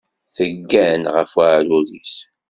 [0.35, 2.13] Teggan ɣef uɛrur-is.